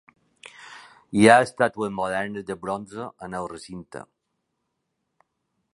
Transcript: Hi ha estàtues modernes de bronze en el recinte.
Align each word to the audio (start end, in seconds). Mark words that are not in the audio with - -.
Hi 1.19 1.27
ha 1.27 1.35
estàtues 1.47 1.93
modernes 1.99 2.47
de 2.49 2.57
bronze 2.65 3.07
en 3.27 3.37
el 3.41 3.47
recinte. 3.53 4.03